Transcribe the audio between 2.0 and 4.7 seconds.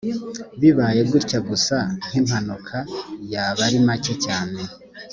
nk impanuka yaba ari make cyane